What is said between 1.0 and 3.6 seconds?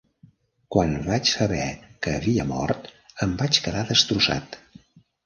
vaig saber que havia mort, em